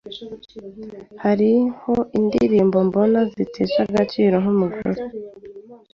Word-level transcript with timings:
Hariho 1.23 1.93
indirimbo 2.17 2.77
mbona 2.87 3.19
zitesha 3.31 3.79
agaciro 3.87 4.35
nkumugore. 4.41 5.01